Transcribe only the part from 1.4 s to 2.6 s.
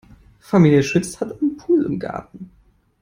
Pool im Garten.